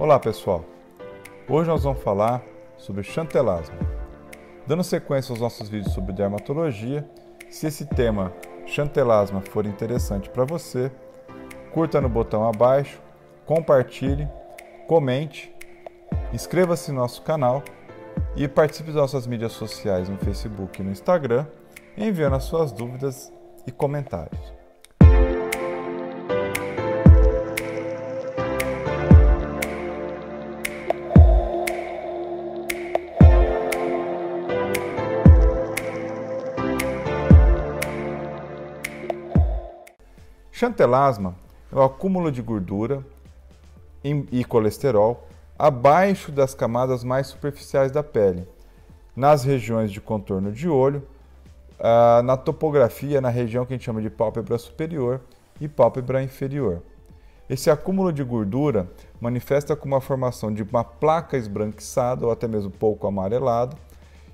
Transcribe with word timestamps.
Olá 0.00 0.18
pessoal, 0.18 0.64
hoje 1.46 1.68
nós 1.68 1.84
vamos 1.84 2.02
falar 2.02 2.42
sobre 2.78 3.02
chantelasma. 3.02 3.76
Dando 4.66 4.82
sequência 4.82 5.30
aos 5.30 5.40
nossos 5.40 5.68
vídeos 5.68 5.92
sobre 5.92 6.14
dermatologia, 6.14 7.06
se 7.50 7.66
esse 7.66 7.84
tema 7.84 8.32
chantelasma 8.64 9.42
for 9.42 9.66
interessante 9.66 10.30
para 10.30 10.46
você, 10.46 10.90
curta 11.74 12.00
no 12.00 12.08
botão 12.08 12.48
abaixo, 12.48 12.98
compartilhe, 13.44 14.26
comente, 14.88 15.54
inscreva-se 16.32 16.90
no 16.90 17.00
nosso 17.00 17.20
canal 17.20 17.62
e 18.34 18.48
participe 18.48 18.86
das 18.86 19.02
nossas 19.02 19.26
mídias 19.26 19.52
sociais 19.52 20.08
no 20.08 20.16
Facebook 20.16 20.80
e 20.80 20.82
no 20.82 20.92
Instagram, 20.92 21.44
enviando 21.94 22.36
as 22.36 22.44
suas 22.44 22.72
dúvidas 22.72 23.30
e 23.66 23.70
comentários. 23.70 24.59
Chantelasma 40.60 41.34
é 41.72 41.74
o 41.74 41.82
acúmulo 41.82 42.30
de 42.30 42.42
gordura 42.42 43.02
e 44.04 44.44
colesterol 44.44 45.26
abaixo 45.58 46.30
das 46.30 46.52
camadas 46.52 47.02
mais 47.02 47.28
superficiais 47.28 47.90
da 47.90 48.02
pele, 48.02 48.46
nas 49.16 49.42
regiões 49.42 49.90
de 49.90 50.02
contorno 50.02 50.52
de 50.52 50.68
olho, 50.68 51.02
ah, 51.78 52.20
na 52.22 52.36
topografia, 52.36 53.22
na 53.22 53.30
região 53.30 53.64
que 53.64 53.72
a 53.72 53.76
gente 53.76 53.86
chama 53.86 54.02
de 54.02 54.10
pálpebra 54.10 54.58
superior 54.58 55.22
e 55.58 55.66
pálpebra 55.66 56.22
inferior. 56.22 56.82
Esse 57.48 57.70
acúmulo 57.70 58.12
de 58.12 58.22
gordura 58.22 58.86
manifesta 59.18 59.74
como 59.74 59.96
a 59.96 60.00
formação 60.02 60.52
de 60.52 60.62
uma 60.62 60.84
placa 60.84 61.38
esbranquiçada 61.38 62.26
ou 62.26 62.30
até 62.30 62.46
mesmo 62.46 62.70
pouco 62.70 63.06
amarelada, 63.06 63.74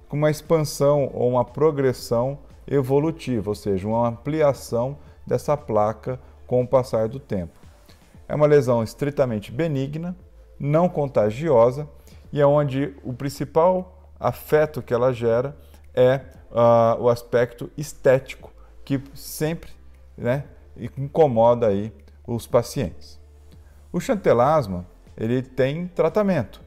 com 0.08 0.16
uma 0.16 0.28
expansão 0.32 1.08
ou 1.14 1.30
uma 1.30 1.44
progressão 1.44 2.36
evolutiva, 2.66 3.48
ou 3.48 3.54
seja, 3.54 3.86
uma 3.86 4.08
ampliação 4.08 4.98
dessa 5.26 5.56
placa 5.56 6.20
com 6.46 6.62
o 6.62 6.68
passar 6.68 7.08
do 7.08 7.18
tempo. 7.18 7.58
É 8.28 8.34
uma 8.34 8.46
lesão 8.46 8.82
estritamente 8.82 9.52
benigna, 9.52 10.16
não 10.58 10.88
contagiosa 10.88 11.88
e 12.32 12.40
é 12.40 12.46
onde 12.46 12.94
o 13.04 13.12
principal 13.12 14.10
afeto 14.18 14.82
que 14.82 14.94
ela 14.94 15.12
gera 15.12 15.56
é 15.94 16.20
uh, 16.50 17.00
o 17.00 17.08
aspecto 17.08 17.70
estético 17.76 18.52
que 18.84 19.02
sempre 19.14 19.70
né, 20.16 20.44
incomoda 20.96 21.66
aí 21.66 21.92
os 22.26 22.46
pacientes. 22.46 23.20
O 23.92 24.00
chantelasma 24.00 24.86
ele 25.16 25.42
tem 25.42 25.86
tratamento. 25.86 26.60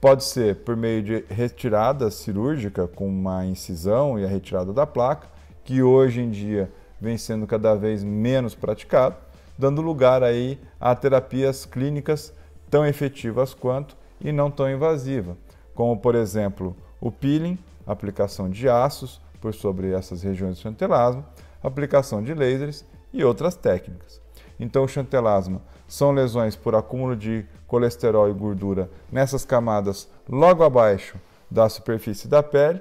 Pode 0.00 0.24
ser 0.24 0.56
por 0.56 0.76
meio 0.76 1.02
de 1.02 1.24
retirada 1.28 2.10
cirúrgica 2.10 2.86
com 2.86 3.06
uma 3.06 3.44
incisão 3.44 4.18
e 4.18 4.24
a 4.24 4.28
retirada 4.28 4.72
da 4.72 4.86
placa, 4.86 5.28
que 5.64 5.82
hoje 5.82 6.22
em 6.22 6.30
dia 6.30 6.72
vem 7.00 7.16
sendo 7.16 7.46
cada 7.46 7.74
vez 7.74 8.04
menos 8.04 8.54
praticado, 8.54 9.16
dando 9.58 9.80
lugar 9.80 10.22
aí 10.22 10.58
a 10.78 10.94
terapias 10.94 11.64
clínicas 11.64 12.32
tão 12.70 12.86
efetivas 12.86 13.54
quanto 13.54 13.96
e 14.20 14.30
não 14.32 14.50
tão 14.50 14.70
invasivas, 14.70 15.36
como 15.74 15.96
por 15.98 16.14
exemplo 16.14 16.76
o 17.00 17.10
peeling, 17.10 17.58
aplicação 17.86 18.48
de 18.48 18.68
aços 18.68 19.20
por 19.40 19.54
sobre 19.54 19.92
essas 19.92 20.22
regiões 20.22 20.56
do 20.56 20.62
chantelasma, 20.62 21.24
aplicação 21.62 22.22
de 22.22 22.34
lasers 22.34 22.84
e 23.12 23.24
outras 23.24 23.54
técnicas. 23.54 24.20
Então, 24.58 24.84
o 24.84 24.88
chantelasma 24.88 25.62
são 25.88 26.12
lesões 26.12 26.54
por 26.54 26.74
acúmulo 26.74 27.16
de 27.16 27.46
colesterol 27.66 28.28
e 28.28 28.34
gordura 28.34 28.90
nessas 29.10 29.44
camadas 29.44 30.08
logo 30.28 30.62
abaixo 30.62 31.16
da 31.50 31.68
superfície 31.68 32.28
da 32.28 32.42
pele 32.42 32.80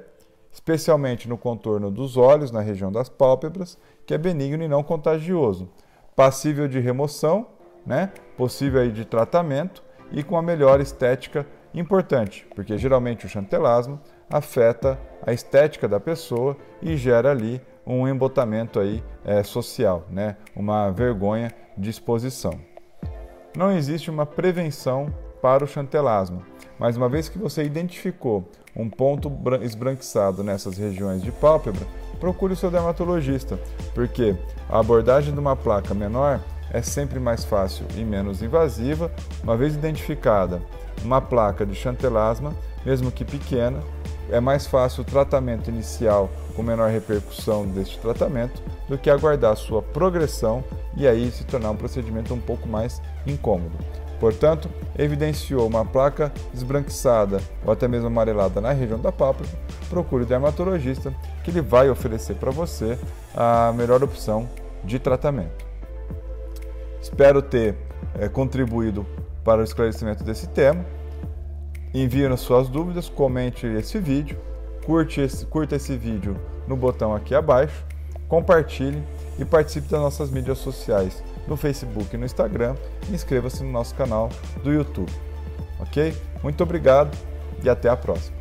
especialmente 0.51 1.27
no 1.27 1.37
contorno 1.37 1.91
dos 1.91 2.17
olhos, 2.17 2.51
na 2.51 2.61
região 2.61 2.91
das 2.91 3.09
pálpebras, 3.09 3.77
que 4.05 4.13
é 4.13 4.17
benigno 4.17 4.63
e 4.63 4.67
não 4.67 4.83
contagioso, 4.83 5.69
passível 6.15 6.67
de 6.67 6.79
remoção, 6.79 7.47
né? 7.85 8.11
possível 8.35 8.81
aí 8.81 8.91
de 8.91 9.05
tratamento 9.05 9.83
e 10.11 10.23
com 10.23 10.37
a 10.37 10.41
melhor 10.41 10.81
estética 10.81 11.45
importante, 11.73 12.47
porque 12.55 12.77
geralmente 12.77 13.25
o 13.25 13.29
chantelasma 13.29 14.01
afeta 14.29 14.99
a 15.25 15.31
estética 15.31 15.87
da 15.87 15.99
pessoa 15.99 16.57
e 16.81 16.97
gera 16.97 17.31
ali 17.31 17.61
um 17.85 18.07
embotamento 18.07 18.79
aí 18.79 19.03
é, 19.25 19.41
social, 19.43 20.05
né? 20.09 20.37
uma 20.55 20.91
vergonha 20.91 21.51
de 21.77 21.89
exposição. 21.89 22.59
Não 23.55 23.71
existe 23.71 24.09
uma 24.09 24.25
prevenção 24.25 25.13
para 25.41 25.63
o 25.63 25.67
chantelasma, 25.67 26.41
mas 26.79 26.95
uma 26.95 27.09
vez 27.09 27.27
que 27.27 27.37
você 27.37 27.63
identificou 27.63 28.49
um 28.75 28.89
ponto 28.89 29.31
esbranquiçado 29.61 30.43
nessas 30.43 30.77
regiões 30.77 31.21
de 31.21 31.31
pálpebra, 31.31 31.85
procure 32.19 32.53
o 32.53 32.55
seu 32.55 32.71
dermatologista, 32.71 33.59
porque 33.93 34.35
a 34.69 34.79
abordagem 34.79 35.33
de 35.33 35.39
uma 35.39 35.55
placa 35.55 35.93
menor 35.93 36.39
é 36.71 36.81
sempre 36.81 37.19
mais 37.19 37.43
fácil 37.43 37.85
e 37.95 38.03
menos 38.03 38.41
invasiva, 38.41 39.11
uma 39.43 39.57
vez 39.57 39.75
identificada 39.75 40.61
uma 41.03 41.21
placa 41.21 41.65
de 41.65 41.75
chantelasma, 41.75 42.53
mesmo 42.85 43.11
que 43.11 43.25
pequena, 43.25 43.81
é 44.29 44.39
mais 44.39 44.67
fácil 44.67 45.01
o 45.01 45.05
tratamento 45.05 45.69
inicial 45.69 46.29
com 46.55 46.61
menor 46.61 46.89
repercussão 46.89 47.65
deste 47.65 47.97
tratamento 47.99 48.61
do 48.87 48.97
que 48.97 49.09
aguardar 49.09 49.55
sua 49.55 49.81
progressão 49.81 50.63
e 50.95 51.07
aí 51.07 51.31
se 51.31 51.43
tornar 51.45 51.71
um 51.71 51.75
procedimento 51.75 52.33
um 52.33 52.39
pouco 52.39 52.67
mais 52.67 53.01
incômodo. 53.25 53.75
Portanto, 54.19 54.69
evidenciou 54.97 55.65
uma 55.65 55.85
placa 55.85 56.31
esbranquiçada 56.53 57.39
ou 57.65 57.71
até 57.71 57.87
mesmo 57.87 58.07
amarelada 58.07 58.59
na 58.59 58.71
região 58.71 58.99
da 58.99 59.11
pálpebra, 59.11 59.51
procure 59.89 60.23
o 60.23 60.25
dermatologista 60.25 61.13
que 61.43 61.51
ele 61.51 61.61
vai 61.61 61.89
oferecer 61.89 62.35
para 62.35 62.51
você 62.51 62.97
a 63.33 63.71
melhor 63.73 64.03
opção 64.03 64.47
de 64.83 64.99
tratamento. 64.99 65.65
Espero 67.01 67.41
ter 67.41 67.75
é, 68.19 68.27
contribuído 68.27 69.05
para 69.43 69.61
o 69.61 69.63
esclarecimento 69.63 70.23
desse 70.23 70.47
tema. 70.49 70.85
Envie 71.93 72.35
suas 72.37 72.67
dúvidas, 72.67 73.09
comente 73.09 73.65
esse 73.65 73.97
vídeo, 73.99 74.37
curte 74.85 75.21
esse, 75.21 75.45
curta 75.45 75.77
esse 75.77 75.95
vídeo 75.97 76.35
no 76.67 76.75
botão 76.75 77.15
aqui 77.15 77.33
abaixo, 77.33 77.85
compartilhe 78.27 79.01
e 79.39 79.45
participe 79.45 79.87
das 79.87 79.99
nossas 79.99 80.29
mídias 80.29 80.57
sociais 80.59 81.23
no 81.49 81.57
Facebook 81.57 82.15
e 82.15 82.17
no 82.17 82.25
Instagram. 82.25 82.75
E 83.09 83.13
inscreva-se 83.13 83.63
no 83.63 83.71
nosso 83.71 83.95
canal 83.95 84.29
do 84.63 84.71
YouTube. 84.71 85.11
Ok? 85.79 86.15
Muito 86.43 86.63
obrigado 86.63 87.15
e 87.63 87.69
até 87.69 87.89
a 87.89 87.97
próxima. 87.97 88.38